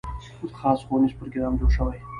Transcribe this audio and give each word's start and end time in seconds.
خاص 0.59 0.79
ښوونیز 0.87 1.13
پروګرام 1.19 1.53
جوړ 1.59 1.69
شوی. 1.77 1.99